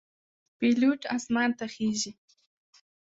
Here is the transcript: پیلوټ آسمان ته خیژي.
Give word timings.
پیلوټ 0.59 1.01
آسمان 1.15 1.49
ته 1.59 1.65
خیژي. 1.73 2.11